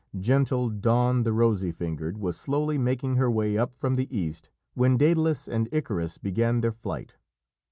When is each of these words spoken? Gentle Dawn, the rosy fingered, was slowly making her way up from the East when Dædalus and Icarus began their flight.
Gentle 0.19 0.69
Dawn, 0.69 1.21
the 1.25 1.31
rosy 1.31 1.71
fingered, 1.71 2.17
was 2.17 2.35
slowly 2.35 2.79
making 2.79 3.17
her 3.17 3.29
way 3.29 3.55
up 3.55 3.75
from 3.77 3.97
the 3.97 4.07
East 4.09 4.49
when 4.73 4.97
Dædalus 4.97 5.47
and 5.47 5.69
Icarus 5.71 6.17
began 6.17 6.61
their 6.61 6.71
flight. 6.71 7.17